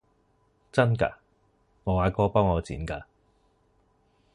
[0.71, 1.13] 真㗎？
[1.83, 3.03] 我阿哥幫我剪㗎！